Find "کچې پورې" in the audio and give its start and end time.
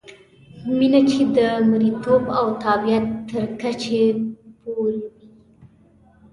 3.61-4.97